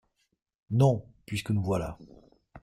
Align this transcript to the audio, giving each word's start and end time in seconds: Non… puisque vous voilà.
Non… 0.71 1.03
puisque 1.27 1.51
vous 1.51 1.61
voilà. 1.61 1.99